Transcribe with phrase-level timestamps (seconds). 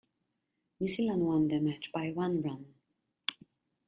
[0.79, 2.73] New Zealand won the match by one run.